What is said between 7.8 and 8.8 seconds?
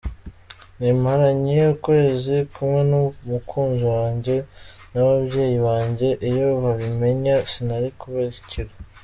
kubakira.